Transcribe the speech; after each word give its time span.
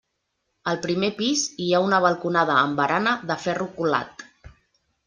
Al 0.71 0.79
primer 0.85 1.09
pis 1.19 1.43
hi 1.65 1.69
ha 1.73 1.83
una 1.89 2.01
balconada 2.07 2.57
amb 2.65 2.83
barana 2.83 3.17
de 3.33 3.39
ferro 3.47 3.71
colat. 3.79 4.31